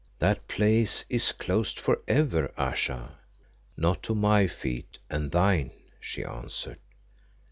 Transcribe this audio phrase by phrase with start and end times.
[0.17, 3.19] "That place is closed for ever, Ayesha."
[3.77, 6.79] "Not to my feet and thine," she answered.